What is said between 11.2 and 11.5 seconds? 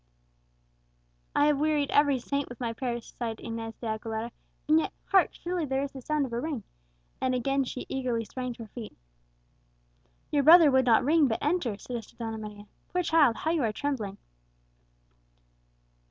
but